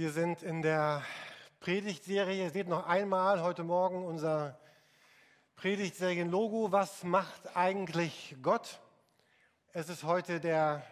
[0.00, 1.04] Wir sind in der
[1.60, 2.44] Predigtserie.
[2.44, 4.58] Ihr seht noch einmal heute Morgen unser
[5.56, 6.72] Predigtserien-Logo.
[6.72, 8.80] Was macht eigentlich Gott?
[9.74, 10.82] Es ist heute der,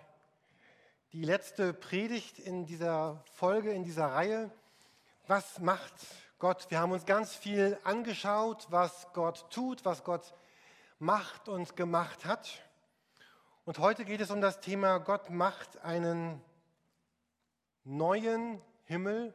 [1.14, 4.50] die letzte Predigt in dieser Folge, in dieser Reihe.
[5.26, 5.94] Was macht
[6.38, 6.66] Gott?
[6.68, 10.34] Wir haben uns ganz viel angeschaut, was Gott tut, was Gott
[10.98, 12.62] macht und gemacht hat.
[13.64, 16.42] Und heute geht es um das Thema, Gott macht einen
[17.84, 19.34] neuen Himmel,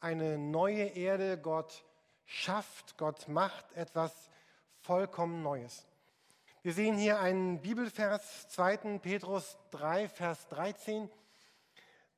[0.00, 1.38] eine neue Erde.
[1.38, 1.82] Gott
[2.26, 4.12] schafft, Gott macht etwas
[4.82, 5.86] vollkommen Neues.
[6.60, 8.98] Wir sehen hier einen Bibelvers, 2.
[8.98, 11.08] Petrus 3, Vers 13.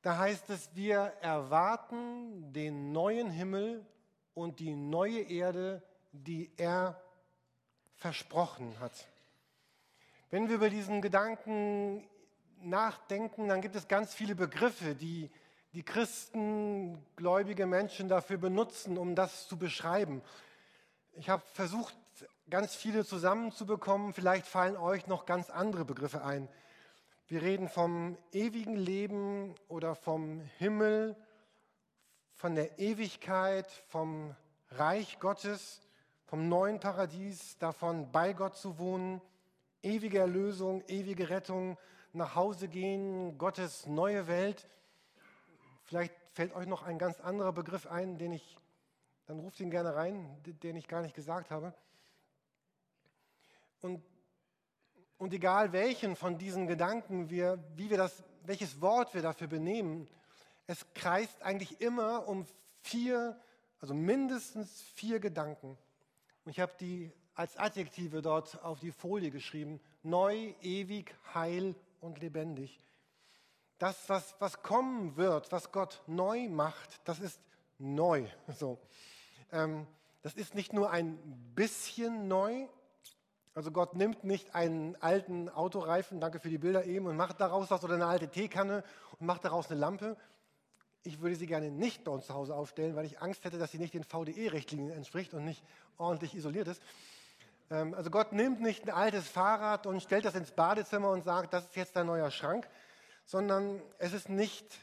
[0.03, 3.87] Da heißt es, wir erwarten den neuen Himmel
[4.34, 7.01] und die neue Erde, die er
[7.95, 9.06] versprochen hat.
[10.31, 12.05] Wenn wir über diesen Gedanken
[12.61, 15.31] nachdenken, dann gibt es ganz viele Begriffe, die
[15.73, 20.23] die Christen, gläubige Menschen dafür benutzen, um das zu beschreiben.
[21.15, 21.97] Ich habe versucht,
[22.51, 24.12] ganz viele zusammenzubekommen.
[24.12, 26.48] Vielleicht fallen euch noch ganz andere Begriffe ein.
[27.27, 31.17] Wir reden vom ewigen Leben oder vom Himmel,
[32.34, 34.34] von der Ewigkeit, vom
[34.73, 35.81] Reich Gottes,
[36.27, 39.23] vom neuen Paradies, davon bei Gott zu wohnen,
[39.83, 41.78] ewige Erlösung, ewige Rettung,
[42.12, 44.69] nach Hause gehen, Gottes neue Welt.
[45.93, 48.57] Vielleicht fällt euch noch ein ganz anderer Begriff ein, den ich,
[49.27, 51.75] dann ruft ihn gerne rein, den ich gar nicht gesagt habe.
[53.83, 54.03] Und,
[55.19, 60.09] und egal welchen von diesen Gedanken wir, wie wir das, welches Wort wir dafür benehmen,
[60.67, 62.47] es kreist eigentlich immer um
[62.81, 63.39] vier,
[63.79, 65.77] also mindestens vier Gedanken.
[66.47, 69.79] Und ich habe die als Adjektive dort auf die Folie geschrieben.
[70.03, 72.83] Neu, ewig, heil und lebendig.
[73.83, 77.41] Das, was, was kommen wird, was Gott neu macht, das ist
[77.80, 78.27] neu.
[78.56, 78.78] So.
[79.50, 79.88] Ähm,
[80.22, 81.19] das ist nicht nur ein
[81.56, 82.69] bisschen neu.
[83.56, 87.72] Also Gott nimmt nicht einen alten Autoreifen, danke für die Bilder eben, und macht daraus
[87.72, 88.84] was oder eine alte Teekanne
[89.19, 90.16] und macht daraus eine Lampe.
[91.03, 93.72] Ich würde sie gerne nicht bei uns zu Hause aufstellen, weil ich Angst hätte, dass
[93.72, 95.65] sie nicht den VDE-Richtlinien entspricht und nicht
[95.98, 96.81] ordentlich isoliert ist.
[97.69, 101.53] Ähm, also Gott nimmt nicht ein altes Fahrrad und stellt das ins Badezimmer und sagt,
[101.53, 102.69] das ist jetzt dein neuer Schrank,
[103.25, 104.78] sondern es ist nicht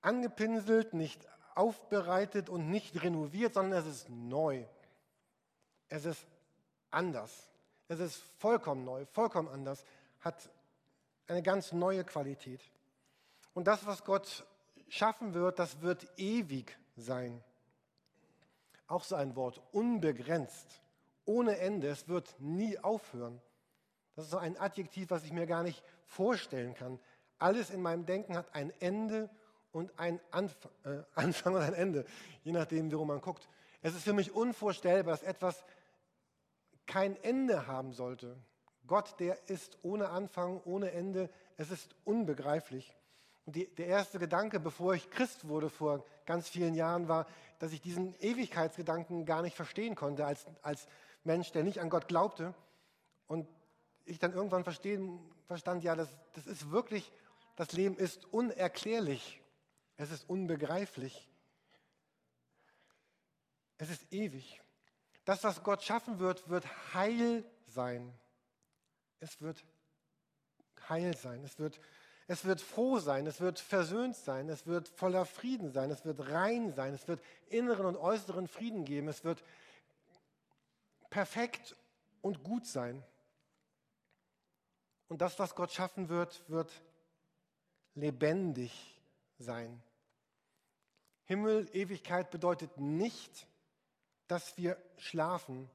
[0.00, 4.64] angepinselt, nicht aufbereitet und nicht renoviert, sondern es ist neu.
[5.88, 6.26] Es ist
[6.90, 7.48] anders.
[7.88, 9.84] Es ist vollkommen neu, vollkommen anders,
[10.20, 10.48] hat
[11.26, 12.60] eine ganz neue Qualität.
[13.52, 14.46] Und das, was Gott
[14.88, 17.42] schaffen wird, das wird ewig sein.
[18.86, 20.80] Auch so ein Wort, unbegrenzt,
[21.24, 23.40] ohne Ende, es wird nie aufhören.
[24.16, 26.98] Das ist so ein Adjektiv, was ich mir gar nicht vorstellen kann.
[27.40, 29.28] Alles in meinem Denken hat ein Ende
[29.72, 32.04] und ein Anf äh, Anfang und ein Ende,
[32.44, 33.48] je nachdem, worum man guckt.
[33.82, 35.64] Es ist für mich unvorstellbar, dass etwas
[36.86, 38.36] kein Ende haben sollte.
[38.86, 41.30] Gott, der ist ohne Anfang, ohne Ende.
[41.56, 42.96] Es ist unbegreiflich.
[43.46, 47.26] Und die, der erste Gedanke, bevor ich Christ wurde vor ganz vielen Jahren, war,
[47.58, 50.86] dass ich diesen Ewigkeitsgedanken gar nicht verstehen konnte als, als
[51.24, 52.54] Mensch, der nicht an Gott glaubte.
[53.28, 53.48] Und
[54.04, 57.10] ich dann irgendwann verstehen, verstand, ja, das, das ist wirklich
[57.60, 59.38] das Leben ist unerklärlich.
[59.98, 61.28] Es ist unbegreiflich.
[63.76, 64.62] Es ist ewig.
[65.26, 68.18] Das, was Gott schaffen wird, wird heil sein.
[69.18, 69.62] Es wird
[70.88, 71.44] heil sein.
[71.44, 71.78] Es wird,
[72.28, 73.26] es wird froh sein.
[73.26, 74.48] Es wird versöhnt sein.
[74.48, 75.90] Es wird voller Frieden sein.
[75.90, 76.94] Es wird rein sein.
[76.94, 79.06] Es wird inneren und äußeren Frieden geben.
[79.06, 79.44] Es wird
[81.10, 81.76] perfekt
[82.22, 83.04] und gut sein.
[85.08, 86.72] Und das, was Gott schaffen wird, wird
[88.00, 89.00] lebendig
[89.38, 89.82] sein.
[91.24, 93.46] Himmel, Ewigkeit bedeutet nicht,
[94.26, 95.68] dass wir schlafen,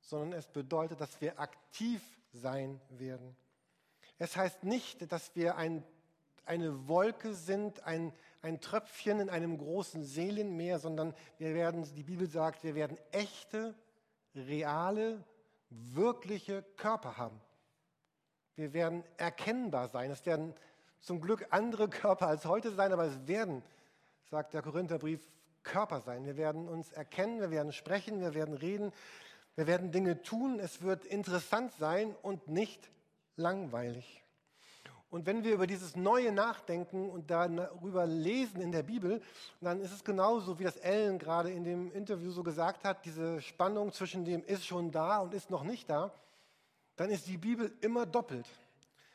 [0.00, 3.36] sondern es bedeutet, dass wir aktiv sein werden.
[4.18, 5.84] Es heißt nicht, dass wir ein,
[6.44, 12.28] eine Wolke sind, ein, ein Tröpfchen in einem großen Seelenmeer, sondern wir werden, die Bibel
[12.28, 13.74] sagt, wir werden echte,
[14.34, 15.24] reale,
[15.70, 17.40] wirkliche Körper haben.
[18.54, 20.10] Wir werden erkennbar sein.
[20.10, 20.54] Es werden
[21.02, 23.62] zum Glück andere Körper als heute sein, aber es werden,
[24.30, 25.20] sagt der Korintherbrief,
[25.62, 26.24] Körper sein.
[26.24, 28.92] Wir werden uns erkennen, wir werden sprechen, wir werden reden,
[29.54, 30.58] wir werden Dinge tun.
[30.58, 32.90] Es wird interessant sein und nicht
[33.36, 34.22] langweilig.
[35.12, 39.20] Und wenn wir über dieses Neue nachdenken und darüber lesen in der Bibel,
[39.60, 43.42] dann ist es genauso, wie das Ellen gerade in dem Interview so gesagt hat, diese
[43.42, 46.14] Spannung zwischen dem ist schon da und ist noch nicht da,
[46.96, 48.46] dann ist die Bibel immer doppelt.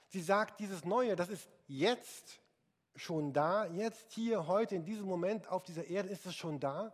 [0.08, 2.40] Sie sagt, dieses Neue, das ist jetzt
[2.96, 3.66] schon da.
[3.66, 6.94] Jetzt, hier, heute, in diesem Moment auf dieser Erde ist es schon da.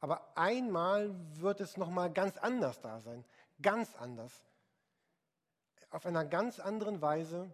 [0.00, 3.24] Aber einmal wird es nochmal ganz anders da sein.
[3.60, 4.32] Ganz anders.
[5.90, 7.50] Auf einer ganz anderen Weise.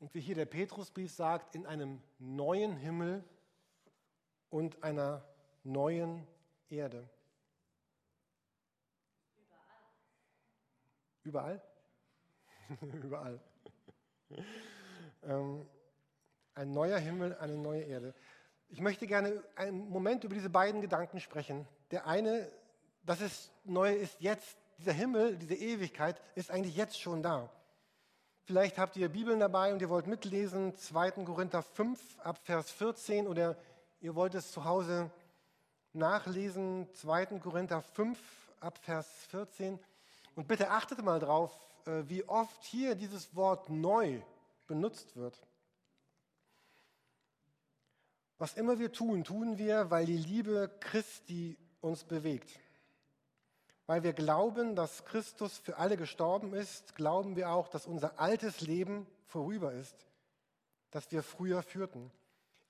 [0.00, 3.24] Und wie hier der Petrusbrief sagt, in einem neuen Himmel
[4.50, 5.24] und einer
[5.62, 6.26] neuen
[6.68, 7.08] Erde.
[11.22, 11.62] Überall?
[13.02, 13.40] Überall.
[15.24, 15.66] Ähm,
[16.54, 18.14] ein neuer Himmel, eine neue Erde.
[18.68, 21.66] Ich möchte gerne einen Moment über diese beiden Gedanken sprechen.
[21.90, 22.50] Der eine,
[23.04, 27.48] das ist Neue ist jetzt, dieser Himmel, diese Ewigkeit ist eigentlich jetzt schon da.
[28.46, 31.12] Vielleicht habt ihr Bibeln dabei und ihr wollt mitlesen, 2.
[31.24, 33.56] Korinther 5 ab Vers 14 oder
[34.00, 35.10] ihr wollt es zu Hause
[35.94, 37.38] nachlesen, 2.
[37.38, 38.18] Korinther 5
[38.60, 39.78] ab Vers 14.
[40.34, 44.20] Und bitte achtet mal drauf, wie oft hier dieses Wort neu
[44.66, 45.38] benutzt wird.
[48.38, 52.58] Was immer wir tun, tun wir, weil die Liebe Christi uns bewegt.
[53.86, 58.60] Weil wir glauben, dass Christus für alle gestorben ist, glauben wir auch, dass unser altes
[58.60, 59.94] Leben vorüber ist,
[60.90, 62.10] das wir früher führten.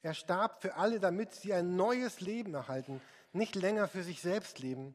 [0.03, 3.01] Er starb für alle, damit sie ein neues Leben erhalten,
[3.33, 4.95] nicht länger für sich selbst leben.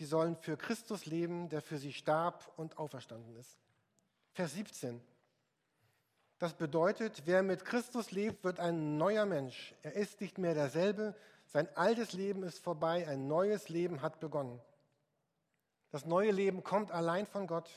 [0.00, 3.58] Sie sollen für Christus leben, der für sie starb und auferstanden ist.
[4.32, 4.98] Vers 17.
[6.38, 9.74] Das bedeutet, wer mit Christus lebt, wird ein neuer Mensch.
[9.82, 11.14] Er ist nicht mehr derselbe.
[11.48, 13.06] Sein altes Leben ist vorbei.
[13.06, 14.58] Ein neues Leben hat begonnen.
[15.90, 17.68] Das neue Leben kommt allein von Gott,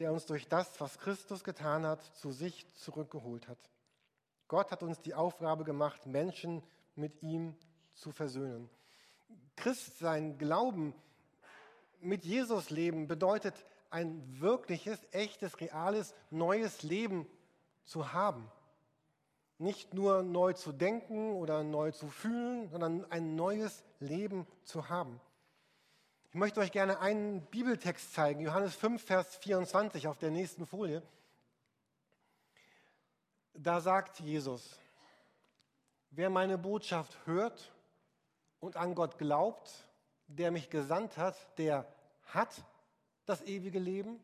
[0.00, 3.70] der uns durch das, was Christus getan hat, zu sich zurückgeholt hat.
[4.48, 6.60] Gott hat uns die Aufgabe gemacht, Menschen
[6.96, 7.54] mit ihm
[7.94, 8.68] zu versöhnen.
[9.54, 10.92] Christ sein Glauben
[12.00, 13.54] mit Jesus leben bedeutet
[13.90, 17.26] ein wirkliches, echtes, reales, neues Leben
[17.84, 18.50] zu haben.
[19.58, 25.20] Nicht nur neu zu denken oder neu zu fühlen, sondern ein neues Leben zu haben.
[26.30, 31.02] Ich möchte euch gerne einen Bibeltext zeigen, Johannes 5, Vers 24 auf der nächsten Folie.
[33.52, 34.78] Da sagt Jesus,
[36.10, 37.72] wer meine Botschaft hört
[38.60, 39.89] und an Gott glaubt,
[40.36, 41.86] der mich gesandt hat, der
[42.26, 42.64] hat
[43.26, 44.20] das ewige Leben.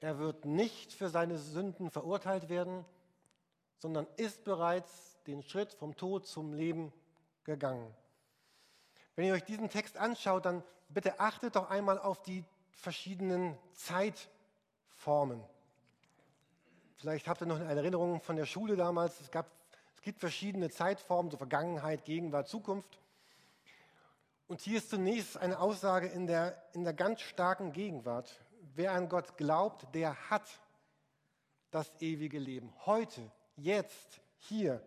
[0.00, 2.84] Er wird nicht für seine Sünden verurteilt werden,
[3.78, 6.92] sondern ist bereits den Schritt vom Tod zum Leben
[7.44, 7.94] gegangen.
[9.14, 15.42] Wenn ihr euch diesen Text anschaut, dann bitte achtet doch einmal auf die verschiedenen Zeitformen.
[16.96, 19.20] Vielleicht habt ihr noch eine Erinnerung von der Schule damals.
[19.20, 19.46] Es, gab,
[19.94, 23.01] es gibt verschiedene Zeitformen, so Vergangenheit, Gegenwart, Zukunft.
[24.52, 28.38] Und hier ist zunächst eine Aussage in der, in der ganz starken Gegenwart.
[28.74, 30.46] Wer an Gott glaubt, der hat
[31.70, 32.70] das ewige Leben.
[32.84, 33.22] Heute,
[33.56, 34.82] jetzt, hier,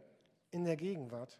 [0.51, 1.39] in der Gegenwart.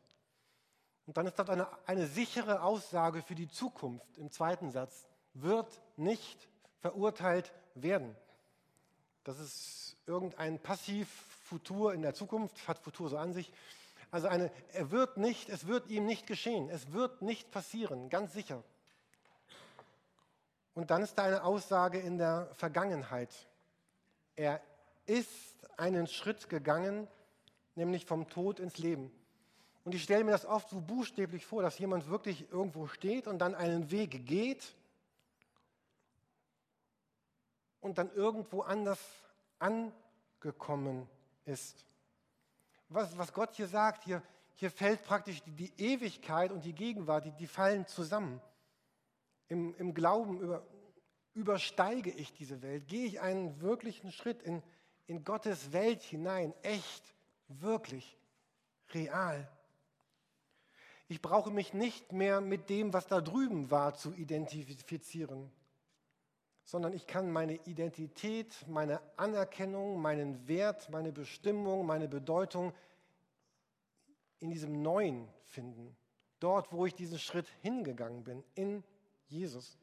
[1.06, 5.06] Und dann ist das eine, eine sichere Aussage für die Zukunft im zweiten Satz.
[5.36, 6.50] Wird nicht
[6.80, 8.16] verurteilt werden.
[9.24, 13.52] Das ist irgendein Passiv-Futur in der Zukunft, hat Futur so an sich.
[14.12, 18.34] Also eine, er wird nicht, es wird ihm nicht geschehen, es wird nicht passieren, ganz
[18.34, 18.64] sicher.
[20.74, 23.34] Und dann ist da eine Aussage in der Vergangenheit.
[24.36, 24.62] Er
[25.06, 27.08] ist einen Schritt gegangen,
[27.76, 29.12] nämlich vom Tod ins Leben.
[29.86, 33.40] Und ich stelle mir das oft so buchstäblich vor, dass jemand wirklich irgendwo steht und
[33.40, 34.76] dann einen Weg geht
[37.82, 39.00] und dann irgendwo anders
[39.60, 41.08] angekommen
[41.46, 41.86] ist.
[42.90, 44.22] Was, was Gott hier sagt, hier,
[44.54, 48.42] hier fällt praktisch die, Ewigkeit und die Gegenwart, die, die fallen zusammen.
[49.48, 50.66] Im, im Glauben über,
[51.34, 54.64] übersteige ich diese Welt, gehe ich einen wirklichen Schritt in,
[55.08, 57.14] in Gottes Welt hinein, echt,
[57.48, 58.18] wirklich,
[58.94, 59.50] real.
[61.08, 65.52] Ich brauche mich nicht mehr mit dem, was da drüben war, zu identifizieren
[66.66, 72.74] sondern ich kann meine Identität, meine Anerkennung, meinen Wert, meine Bestimmung, meine Bedeutung
[74.40, 75.96] in diesem Neuen finden.
[76.40, 78.84] Dort, wo ich diesen Schritt hingegangen bin, in
[79.28, 79.78] Jesus.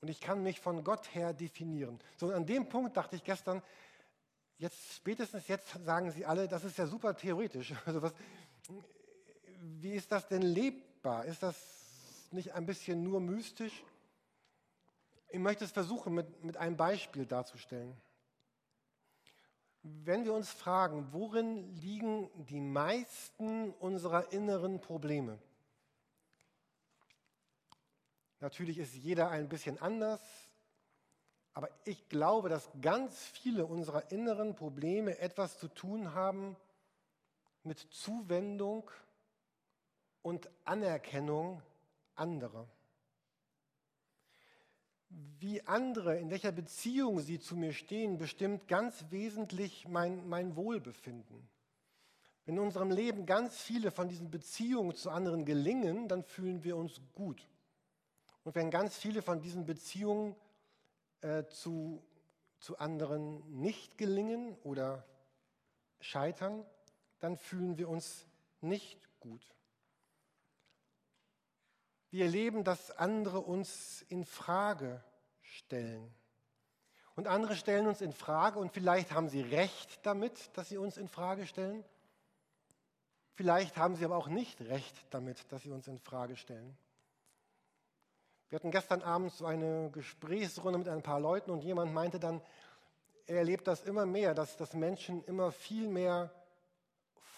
[0.00, 2.00] Und ich kann mich von Gott her definieren.
[2.16, 3.62] So an dem Punkt dachte ich gestern,
[4.58, 7.74] jetzt spätestens jetzt sagen Sie alle, das ist ja super theoretisch.
[7.86, 8.12] Also was,
[9.60, 11.24] wie ist das denn lebbar?
[11.24, 11.56] Ist das
[12.32, 13.84] nicht ein bisschen nur mystisch?
[15.28, 17.94] Ich möchte es versuchen, mit, mit einem Beispiel darzustellen.
[19.82, 25.38] Wenn wir uns fragen, worin liegen die meisten unserer inneren Probleme?
[28.40, 30.20] Natürlich ist jeder ein bisschen anders,
[31.52, 36.56] aber ich glaube, dass ganz viele unserer inneren Probleme etwas zu tun haben
[37.64, 38.90] mit Zuwendung
[40.22, 41.62] und Anerkennung
[42.14, 42.68] anderer.
[45.10, 51.48] Wie andere, in welcher Beziehung sie zu mir stehen, bestimmt ganz wesentlich mein, mein Wohlbefinden.
[52.44, 56.76] Wenn in unserem Leben ganz viele von diesen Beziehungen zu anderen gelingen, dann fühlen wir
[56.76, 57.46] uns gut.
[58.42, 60.34] Und wenn ganz viele von diesen Beziehungen
[61.20, 62.02] äh, zu,
[62.58, 65.04] zu anderen nicht gelingen oder
[66.00, 66.64] scheitern,
[67.18, 68.26] dann fühlen wir uns
[68.60, 69.42] nicht gut.
[72.10, 75.02] Wir erleben, dass andere uns in Frage
[75.42, 76.14] stellen.
[77.14, 80.96] Und andere stellen uns in Frage und vielleicht haben sie recht damit, dass sie uns
[80.96, 81.84] in Frage stellen.
[83.34, 86.76] Vielleicht haben sie aber auch nicht recht damit, dass sie uns in Frage stellen.
[88.48, 92.40] Wir hatten gestern Abend so eine Gesprächsrunde mit ein paar Leuten und jemand meinte dann,
[93.26, 96.32] er erlebt das immer mehr, dass, dass Menschen immer viel mehr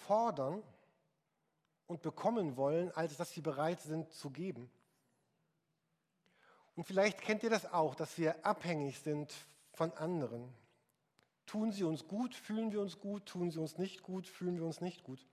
[0.06, 0.62] fordern
[1.90, 4.70] und bekommen wollen, als dass sie bereit sind zu geben.
[6.76, 9.34] Und vielleicht kennt ihr das auch, dass wir abhängig sind
[9.72, 10.48] von anderen.
[11.46, 14.64] Tun sie uns gut, fühlen wir uns gut, tun sie uns nicht gut, fühlen wir
[14.64, 15.26] uns nicht gut.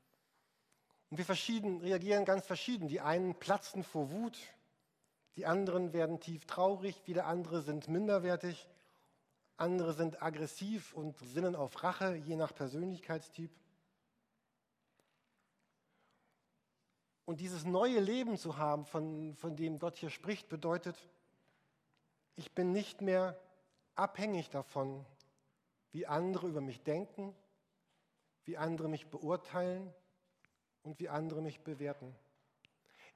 [1.12, 2.88] Und wir verschieden, reagieren ganz verschieden.
[2.88, 4.40] Die einen platzen vor Wut,
[5.36, 8.68] die anderen werden tief traurig, wieder andere sind minderwertig,
[9.58, 13.52] andere sind aggressiv und sinnen auf Rache, je nach Persönlichkeitstyp.
[17.28, 20.96] Und dieses neue Leben zu haben, von, von dem Gott hier spricht, bedeutet,
[22.36, 23.40] ich bin nicht mehr
[23.94, 25.06] abhängig davon,
[25.92, 27.36] wie andere über mich denken,
[28.46, 29.94] wie andere mich beurteilen,
[30.88, 32.16] und wie andere mich bewerten.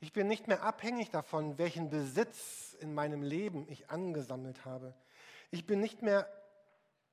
[0.01, 4.93] Ich bin nicht mehr abhängig davon, welchen Besitz in meinem Leben ich angesammelt habe.
[5.51, 6.27] Ich bin nicht mehr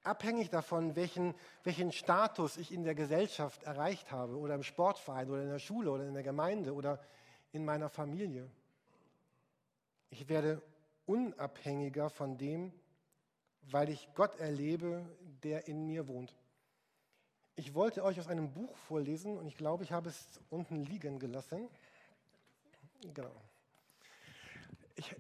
[0.09, 5.43] abhängig davon, welchen, welchen Status ich in der Gesellschaft erreicht habe oder im Sportverein oder
[5.43, 7.01] in der Schule oder in der Gemeinde oder
[7.53, 8.51] in meiner Familie.
[10.11, 10.63] Ich werde
[11.07, 12.73] unabhängiger von dem,
[13.63, 15.05] weil ich Gott erlebe,
[15.43, 16.35] der in mir wohnt.
[17.57, 21.19] Ich wollte euch aus einem Buch vorlesen und ich glaube, ich habe es unten liegen
[21.19, 21.69] gelassen.
[23.15, 23.35] Genau.
[24.95, 25.15] Ich,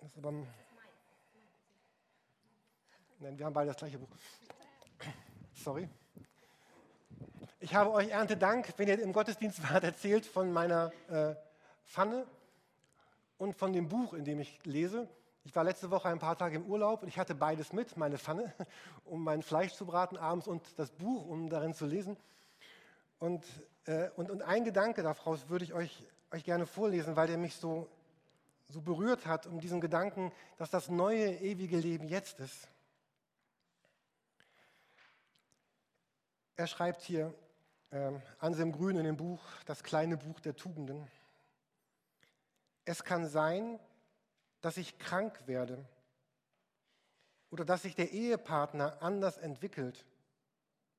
[0.00, 0.46] das ist aber,
[3.20, 4.08] nein, wir haben beide das gleiche Buch.
[5.54, 5.88] Sorry.
[7.60, 11.34] Ich habe euch Erntedank, wenn ihr im Gottesdienst wart, erzählt von meiner äh,
[11.84, 12.26] Pfanne
[13.38, 15.08] und von dem Buch, in dem ich lese.
[15.44, 18.18] Ich war letzte Woche ein paar Tage im Urlaub und ich hatte beides mit, meine
[18.18, 18.52] Pfanne,
[19.04, 22.16] um mein Fleisch zu braten abends und das Buch, um darin zu lesen.
[23.18, 23.44] Und,
[23.86, 27.56] äh, und, und ein Gedanke daraus würde ich euch, euch gerne vorlesen, weil der mich
[27.56, 27.88] so,
[28.68, 32.68] so berührt hat, um diesen Gedanken, dass das neue, ewige Leben jetzt ist.
[36.56, 37.34] Er schreibt hier,
[37.90, 41.06] äh, Anselm Grün in dem Buch, das kleine Buch der Tugenden.
[42.86, 43.78] Es kann sein,
[44.62, 45.84] dass ich krank werde
[47.50, 50.06] oder dass sich der Ehepartner anders entwickelt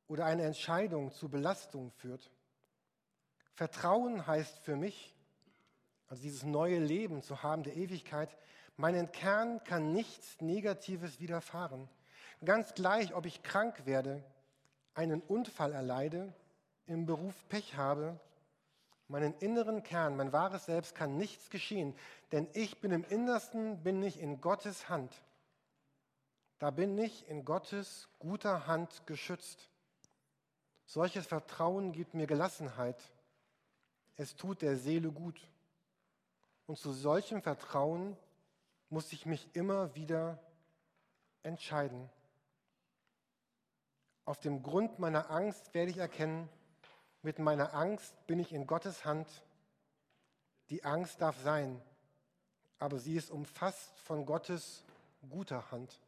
[0.07, 2.31] oder eine Entscheidung zu Belastung führt.
[3.53, 5.15] Vertrauen heißt für mich,
[6.07, 8.37] also dieses neue Leben zu haben der Ewigkeit,
[8.75, 11.89] meinen Kern kann nichts Negatives widerfahren.
[12.45, 14.23] Ganz gleich, ob ich krank werde,
[14.97, 16.33] einen Unfall erleide,
[16.87, 18.19] im Beruf Pech habe
[19.07, 21.95] meinen inneren Kern, mein wahres Selbst kann nichts geschehen,
[22.31, 25.13] denn ich bin im Innersten, bin ich in Gottes Hand.
[26.59, 29.69] Da bin ich in Gottes guter Hand geschützt.
[30.85, 32.97] Solches Vertrauen gibt mir Gelassenheit.
[34.15, 35.39] Es tut der Seele gut.
[36.65, 38.17] Und zu solchem Vertrauen
[38.89, 40.39] muss ich mich immer wieder
[41.43, 42.09] entscheiden.
[44.27, 46.49] Auf dem Grund meiner Angst werde ich erkennen,
[47.21, 49.25] mit meiner Angst bin ich in Gottes Hand.
[50.69, 51.81] Die Angst darf sein,
[52.77, 54.83] aber sie ist umfasst von Gottes
[55.29, 56.01] guter Hand.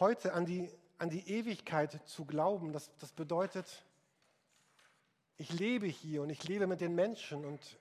[0.00, 3.84] Heute an die, an die Ewigkeit zu glauben, das, das bedeutet,
[5.36, 7.78] ich lebe hier und ich lebe mit den Menschen und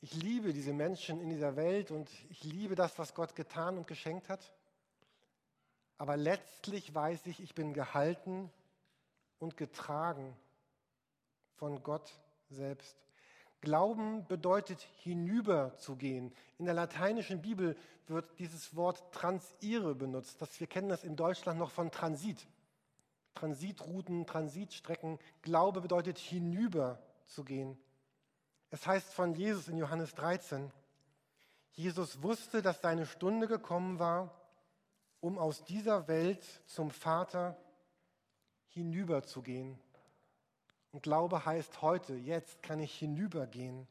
[0.00, 3.86] ich liebe diese Menschen in dieser Welt und ich liebe das, was Gott getan und
[3.86, 4.50] geschenkt hat.
[5.98, 8.50] Aber letztlich weiß ich, ich bin gehalten
[9.38, 10.36] und getragen
[11.56, 12.12] von Gott
[12.50, 12.96] selbst.
[13.60, 16.32] Glauben bedeutet hinüberzugehen.
[16.58, 17.76] In der lateinischen Bibel
[18.06, 20.40] wird dieses Wort transire benutzt.
[20.40, 22.46] Das, wir kennen das in Deutschland noch von Transit.
[23.34, 25.18] Transitrouten, Transitstrecken.
[25.42, 27.76] Glaube bedeutet hinüberzugehen.
[28.70, 30.70] Es heißt von Jesus in Johannes 13,
[31.72, 34.37] Jesus wusste, dass seine Stunde gekommen war,
[35.20, 37.56] um aus dieser Welt zum Vater
[38.68, 39.78] hinüberzugehen.
[40.92, 43.86] Und Glaube heißt heute, jetzt kann ich hinübergehen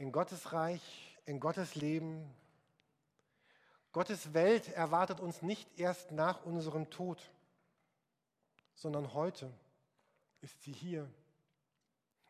[0.00, 2.34] in Gottes Reich, in Gottes Leben.
[3.92, 7.20] Gottes Welt erwartet uns nicht erst nach unserem Tod,
[8.74, 9.52] sondern heute
[10.40, 11.06] ist sie hier.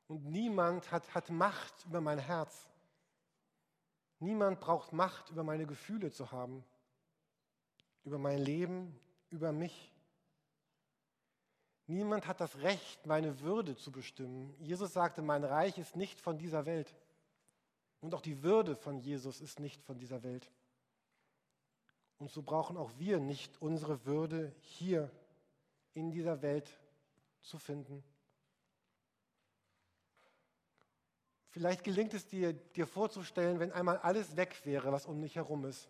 [0.09, 2.69] Und niemand hat, hat Macht über mein Herz.
[4.21, 6.63] Niemand braucht Macht über meine Gefühle zu haben,
[8.05, 8.99] über mein Leben,
[9.31, 9.93] über mich.
[11.87, 14.55] Niemand hat das Recht, meine Würde zu bestimmen.
[14.59, 16.95] Jesus sagte, mein Reich ist nicht von dieser Welt.
[18.01, 20.51] Und auch die Würde von Jesus ist nicht von dieser Welt.
[22.19, 25.11] Und so brauchen auch wir nicht unsere Würde hier
[25.95, 26.79] in dieser Welt
[27.43, 28.05] zu finden.
[31.51, 35.65] Vielleicht gelingt es dir, dir vorzustellen, wenn einmal alles weg wäre, was um dich herum
[35.65, 35.89] ist.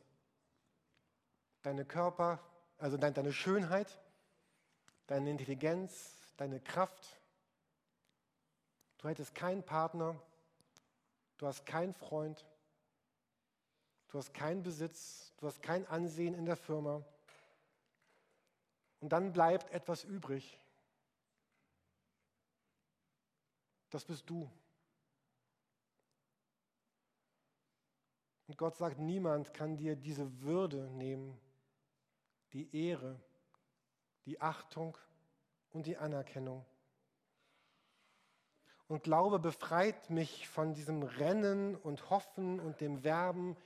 [1.62, 2.40] Deine Körper,
[2.78, 4.00] also deine Schönheit,
[5.06, 7.20] deine Intelligenz, deine Kraft.
[8.98, 10.18] Du hättest keinen Partner,
[11.36, 12.46] du hast keinen Freund,
[14.08, 17.04] du hast keinen Besitz, du hast kein Ansehen in der Firma.
[19.00, 20.58] Und dann bleibt etwas übrig.
[23.90, 24.50] Das bist du.
[28.50, 31.38] Und Gott sagt, niemand kann dir diese Würde nehmen,
[32.52, 33.20] die Ehre,
[34.26, 34.98] die Achtung
[35.70, 36.66] und die Anerkennung.
[38.88, 43.56] Und Glaube befreit mich von diesem Rennen und Hoffen und dem Werben.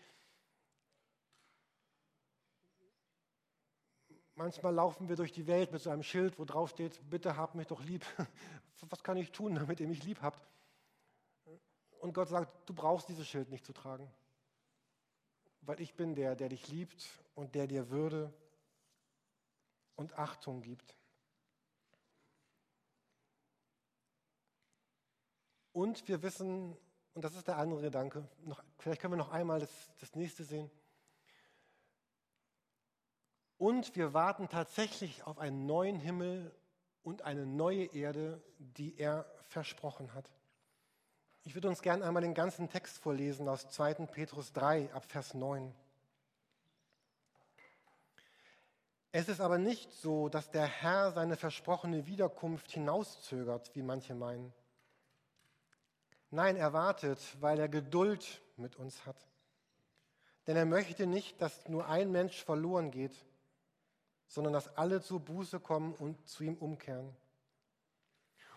[4.34, 7.54] Manchmal laufen wir durch die Welt mit so einem Schild, wo drauf steht, bitte habt
[7.54, 8.04] mich doch lieb.
[8.90, 10.46] Was kann ich tun, damit ihr mich lieb habt?
[12.00, 14.12] Und Gott sagt, du brauchst dieses Schild nicht zu tragen
[15.66, 18.32] weil ich bin der, der dich liebt und der dir Würde
[19.96, 20.96] und Achtung gibt.
[25.72, 26.76] Und wir wissen,
[27.14, 30.44] und das ist der andere Gedanke, noch, vielleicht können wir noch einmal das, das nächste
[30.44, 30.70] sehen.
[33.58, 36.54] Und wir warten tatsächlich auf einen neuen Himmel
[37.02, 40.30] und eine neue Erde, die er versprochen hat.
[41.46, 44.06] Ich würde uns gerne einmal den ganzen Text vorlesen aus 2.
[44.06, 45.74] Petrus 3 ab Vers 9.
[49.12, 54.54] Es ist aber nicht so, dass der Herr seine versprochene Wiederkunft hinauszögert, wie manche meinen.
[56.30, 59.28] Nein, er wartet, weil er Geduld mit uns hat.
[60.46, 63.14] Denn er möchte nicht, dass nur ein Mensch verloren geht,
[64.28, 67.14] sondern dass alle zur Buße kommen und zu ihm umkehren.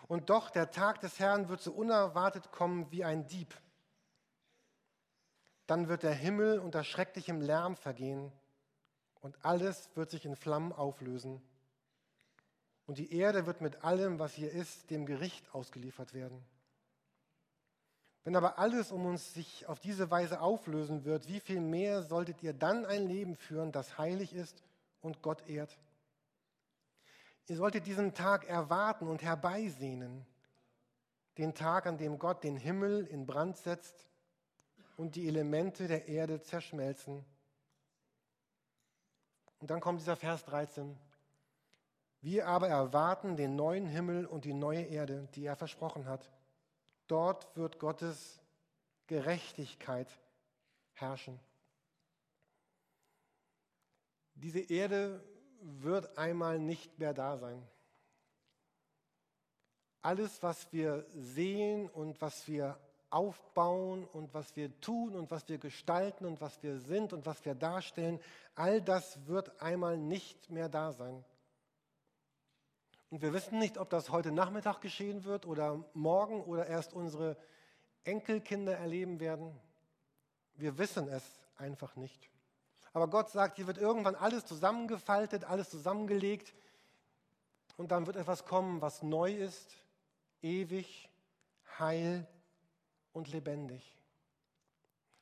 [0.08, 3.54] Und doch, der Tag des Herrn wird so unerwartet kommen wie ein Dieb.
[5.66, 8.32] Dann wird der Himmel unter schrecklichem Lärm vergehen
[9.20, 11.42] und alles wird sich in Flammen auflösen.
[12.86, 16.42] Und die Erde wird mit allem, was hier ist, dem Gericht ausgeliefert werden.
[18.24, 22.42] Wenn aber alles um uns sich auf diese Weise auflösen wird, wie viel mehr solltet
[22.42, 24.62] ihr dann ein Leben führen, das heilig ist
[25.02, 25.76] und Gott ehrt?
[27.48, 30.26] Ihr solltet diesen Tag erwarten und herbeisehnen,
[31.38, 34.06] den Tag, an dem Gott den Himmel in Brand setzt
[34.98, 37.24] und die Elemente der Erde zerschmelzen.
[39.60, 40.98] Und dann kommt dieser Vers 13.
[42.20, 46.30] Wir aber erwarten den neuen Himmel und die neue Erde, die er versprochen hat.
[47.06, 48.42] Dort wird Gottes
[49.06, 50.08] Gerechtigkeit
[50.92, 51.40] herrschen.
[54.34, 55.24] Diese Erde
[55.60, 57.66] wird einmal nicht mehr da sein.
[60.00, 62.78] Alles, was wir sehen und was wir
[63.10, 67.44] aufbauen und was wir tun und was wir gestalten und was wir sind und was
[67.44, 68.20] wir darstellen,
[68.54, 71.24] all das wird einmal nicht mehr da sein.
[73.10, 77.36] Und wir wissen nicht, ob das heute Nachmittag geschehen wird oder morgen oder erst unsere
[78.04, 79.58] Enkelkinder erleben werden.
[80.54, 81.24] Wir wissen es
[81.56, 82.30] einfach nicht.
[82.92, 86.54] Aber Gott sagt, hier wird irgendwann alles zusammengefaltet, alles zusammengelegt
[87.76, 89.76] und dann wird etwas kommen, was neu ist,
[90.42, 91.08] ewig,
[91.78, 92.26] heil
[93.12, 93.96] und lebendig.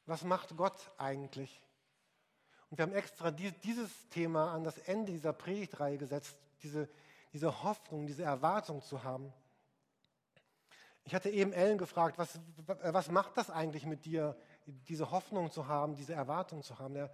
[0.07, 1.63] Was macht Gott eigentlich?
[2.71, 6.89] Und wir haben extra dieses Thema an das Ende dieser Predigtreihe gesetzt, diese,
[7.33, 9.33] diese Hoffnung, diese Erwartung zu haben.
[11.05, 15.69] Ich hatte eben Ellen gefragt, was, was macht das eigentlich mit dir, diese Hoffnung zu
[15.69, 16.95] haben, diese Erwartung zu haben?
[16.95, 17.13] Der,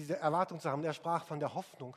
[0.00, 0.82] diese Erwartung zu haben.
[0.82, 1.94] Er sprach von der Hoffnung.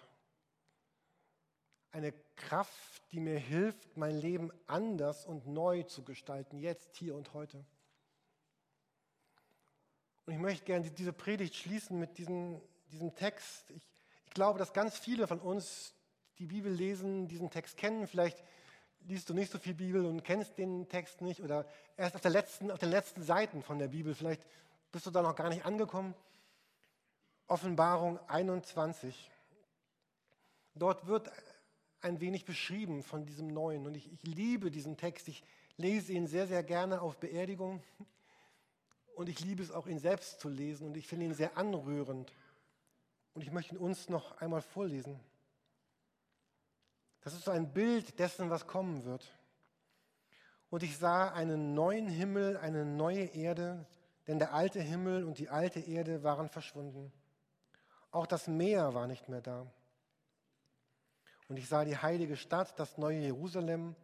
[1.92, 7.34] Eine Kraft, die mir hilft, mein Leben anders und neu zu gestalten, jetzt, hier und
[7.34, 7.64] heute.
[10.26, 12.62] Und ich möchte gerne diese Predigt schließen mit diesem,
[12.92, 13.70] diesem Text.
[13.72, 13.84] Ich,
[14.26, 15.94] ich glaube, dass ganz viele von uns
[16.40, 18.08] die Bibel lesen, diesen Text kennen.
[18.08, 18.44] Vielleicht
[19.02, 22.32] liest du nicht so viel Bibel und kennst den Text nicht oder erst auf, der
[22.32, 24.14] letzten, auf den letzten Seiten von der Bibel.
[24.16, 24.46] Vielleicht
[24.92, 26.16] bist du da noch gar nicht angekommen.
[27.54, 29.30] Offenbarung 21.
[30.74, 31.32] Dort wird
[32.02, 33.86] ein wenig beschrieben von diesem Neuen.
[33.86, 35.28] Und ich, ich liebe diesen Text.
[35.28, 35.44] Ich
[35.78, 37.84] lese ihn sehr, sehr gerne auf Beerdigung.
[39.14, 40.88] Und ich liebe es auch, ihn selbst zu lesen.
[40.88, 42.34] Und ich finde ihn sehr anrührend.
[43.36, 45.20] Und ich möchte ihn uns noch einmal vorlesen.
[47.22, 49.32] Das ist so ein Bild dessen, was kommen wird.
[50.72, 53.86] Und ich sah einen neuen Himmel, eine neue Erde,
[54.26, 57.14] denn der alte Himmel und die alte Erde waren verschwunden.
[58.14, 59.66] Auch das Meer war nicht mehr da.
[61.50, 63.96] Und ich sah die heilige Stadt, das neue Jerusalem,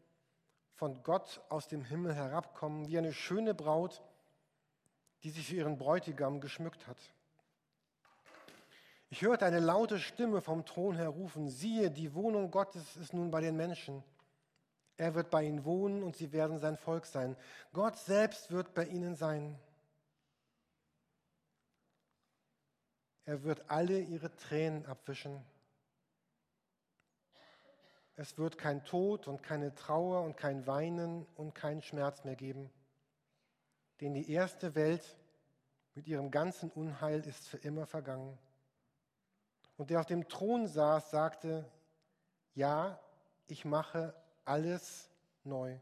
[0.73, 4.01] von Gott aus dem Himmel herabkommen, wie eine schöne Braut,
[5.23, 6.97] die sich für ihren Bräutigam geschmückt hat.
[9.11, 13.29] Ich hörte eine laute Stimme vom Thron her rufen, siehe, die Wohnung Gottes ist nun
[13.29, 14.03] bei den Menschen.
[14.97, 17.37] Er wird bei ihnen wohnen und sie werden sein Volk sein.
[17.73, 19.59] Gott selbst wird bei ihnen sein.
[23.29, 25.45] Er wird alle ihre Tränen abwischen.
[28.15, 32.71] Es wird kein Tod und keine Trauer und kein Weinen und keinen Schmerz mehr geben.
[34.01, 35.15] Denn die erste Welt
[35.93, 38.35] mit ihrem ganzen Unheil ist für immer vergangen.
[39.77, 41.69] Und der auf dem Thron saß, sagte,
[42.55, 42.99] ja,
[43.45, 45.07] ich mache alles
[45.43, 45.77] neu.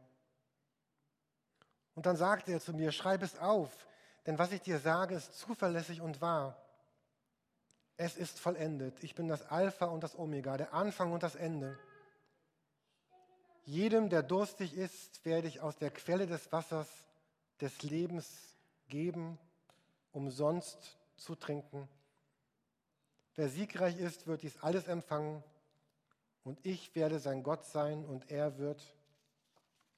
[1.96, 3.88] Und dann sagte er zu mir, schreib es auf,
[4.26, 6.62] denn was ich dir sage, ist zuverlässig und wahr.
[7.98, 9.04] Es ist vollendet.
[9.04, 11.78] Ich bin das Alpha und das Omega, der Anfang und das Ende.
[13.66, 16.88] Jedem, der durstig ist, werde ich aus der Quelle des Wassers
[17.60, 18.56] des Lebens
[18.88, 19.40] geben,
[20.14, 21.90] umsonst zu trinken.
[23.36, 25.44] Wer siegreich ist, wird dies alles empfangen
[26.44, 28.82] und ich werde sein Gott sein und er wird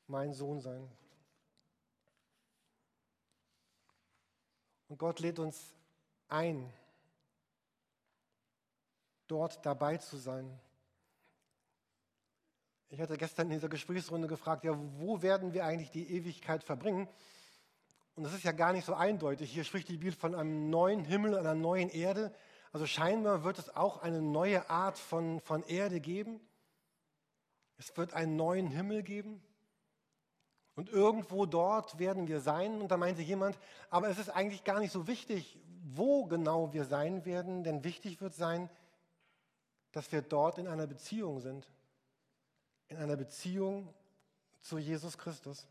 [0.08, 0.90] mein Sohn sein.
[4.88, 5.74] Und Gott lädt uns
[6.28, 6.74] ein,
[9.32, 10.60] dort dabei zu sein.
[12.90, 17.08] Ich hatte gestern in dieser Gesprächsrunde gefragt, ja, wo werden wir eigentlich die Ewigkeit verbringen?
[18.16, 19.52] Und das ist ja gar nicht so eindeutig.
[19.52, 22.34] Hier spricht die Bibel von einem neuen Himmel, einer neuen Erde.
[22.72, 26.42] Also scheinbar wird es auch eine neue Art von, von Erde geben.
[27.78, 29.42] Es wird einen neuen Himmel geben.
[30.76, 32.82] Und irgendwo dort werden wir sein.
[32.82, 33.58] Und da meinte jemand,
[33.90, 38.20] aber es ist eigentlich gar nicht so wichtig, wo genau wir sein werden, denn wichtig
[38.22, 38.70] wird sein,
[40.00, 41.68] dass wir dort in einer Beziehung sind.
[42.88, 43.94] In einer Beziehung
[44.62, 45.68] zu Jesus Christus.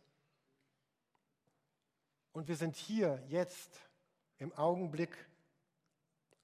[2.32, 3.80] Und wir sind hier jetzt
[4.36, 5.16] im Augenblick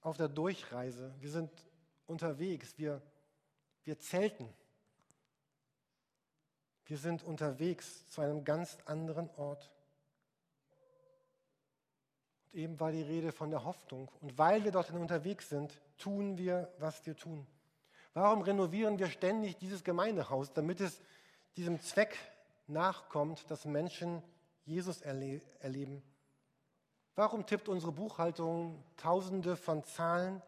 [0.01, 1.15] auf der Durchreise.
[1.21, 1.51] Wir sind
[2.07, 2.79] unterwegs.
[2.79, 3.03] Wir,
[3.85, 4.49] wir zelten.
[6.87, 9.71] Wir sind unterwegs zu einem ganz anderen Ort.
[12.51, 14.11] Und eben war die Rede von der Hoffnung.
[14.23, 17.47] Und weil wir dorthin unterwegs sind, tun wir, was wir tun.
[18.15, 20.53] Warum renovieren wir ständig dieses Gemeindehaus?
[20.53, 21.01] Damit es
[21.57, 22.17] diesem Zweck
[22.69, 24.23] nachkommt, dass Menschen
[24.65, 26.03] Jesus erle erleben.
[27.17, 30.43] Warum tippt unsere Buchhaltung Tausende von Zahlen?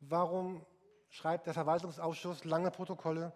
[0.00, 0.64] Warum
[1.08, 3.32] schreibt der Verwaltungsausschuss lange Protokolle?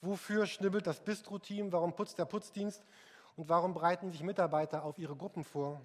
[0.00, 1.72] Wofür schnibbelt das Bistro-Team?
[1.72, 2.84] Warum putzt der Putzdienst?
[3.36, 5.80] Und warum bereiten sich Mitarbeiter auf ihre Gruppen vor?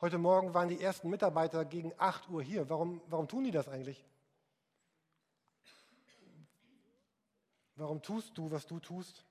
[0.00, 2.68] Heute Morgen waren die ersten Mitarbeiter gegen 8 Uhr hier.
[2.68, 4.04] Warum, warum tun die das eigentlich?
[7.76, 9.24] Warum tust du, was du tust?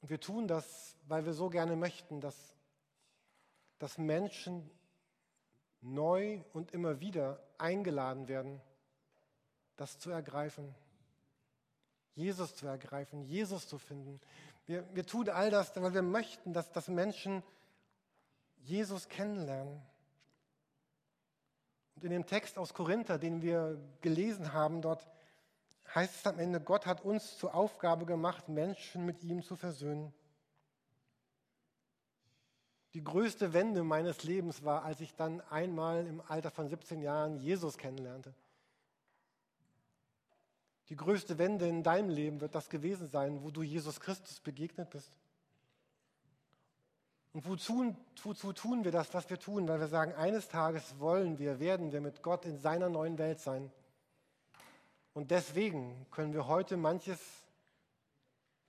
[0.00, 2.56] Und wir tun das, weil wir so gerne möchten, dass,
[3.78, 4.70] dass Menschen
[5.80, 8.60] neu und immer wieder eingeladen werden,
[9.76, 10.74] das zu ergreifen,
[12.14, 14.20] Jesus zu ergreifen, Jesus zu finden.
[14.66, 17.42] Wir, wir tun all das, weil wir möchten, dass, dass Menschen
[18.58, 19.80] Jesus kennenlernen.
[21.94, 25.06] Und in dem Text aus Korinther, den wir gelesen haben, dort
[25.94, 30.12] heißt es am Ende, Gott hat uns zur Aufgabe gemacht, Menschen mit ihm zu versöhnen.
[32.92, 37.36] Die größte Wende meines Lebens war, als ich dann einmal im Alter von 17 Jahren
[37.36, 38.34] Jesus kennenlernte.
[40.88, 44.90] Die größte Wende in deinem Leben wird das gewesen sein, wo du Jesus Christus begegnet
[44.90, 45.18] bist.
[47.32, 49.68] Und wozu, wozu tun wir das, was wir tun?
[49.68, 53.40] Weil wir sagen, eines Tages wollen wir, werden wir mit Gott in seiner neuen Welt
[53.40, 53.70] sein.
[55.12, 57.20] Und deswegen können wir heute manches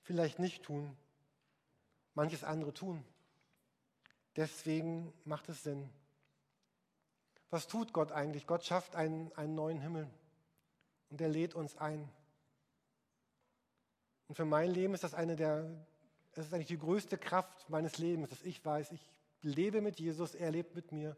[0.02, 0.98] vielleicht nicht tun,
[2.14, 3.06] manches andere tun.
[4.36, 5.90] Deswegen macht es Sinn.
[7.52, 8.48] Was tut Gott eigentlich?
[8.48, 10.10] Gott schafft einen, einen neuen Himmel
[11.10, 12.10] und er lädt uns ein.
[14.28, 15.70] Und für mein Leben ist das eine der,
[16.34, 19.10] es ist eigentlich die größte Kraft meines Lebens, dass ich weiß, ich
[19.42, 21.16] lebe mit Jesus, er lebt mit mir.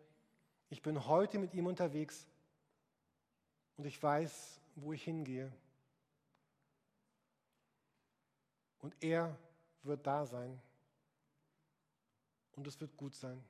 [0.70, 2.28] Ich bin heute mit ihm unterwegs
[3.78, 5.52] und ich weiß, wo ich hingehe.
[8.80, 9.36] Und er
[9.84, 10.62] wird da sein.
[12.56, 13.44] Und es wird gut sein.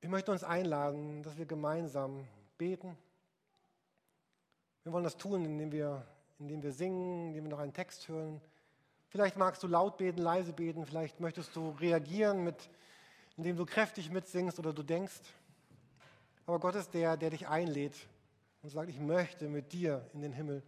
[0.00, 2.96] Ich möchte uns einladen, dass wir gemeinsam beten.
[4.90, 6.04] Wir wollen das tun, indem wir,
[6.40, 8.40] indem wir singen, indem wir noch einen Text hören.
[9.06, 12.68] Vielleicht magst du laut beten, leise beten, vielleicht möchtest du reagieren, mit,
[13.36, 15.20] indem du kräftig mitsingst oder du denkst.
[16.44, 17.94] Aber Gott ist der, der dich einlädt
[18.64, 20.60] und sagt, ich möchte mit dir in den Himmel.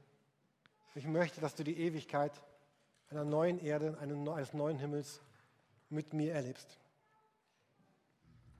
[0.94, 2.30] Ich möchte, dass du die Ewigkeit
[3.11, 5.20] einer neuen Erde, eines neuen Himmels
[5.90, 6.78] mit mir erlebst.